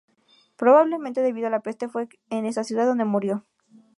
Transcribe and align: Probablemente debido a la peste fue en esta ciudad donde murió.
Probablemente 0.57 1.21
debido 1.21 1.45
a 1.45 1.51
la 1.51 1.59
peste 1.59 1.87
fue 1.87 2.09
en 2.31 2.47
esta 2.47 2.63
ciudad 2.63 2.87
donde 2.87 3.05
murió. 3.05 3.45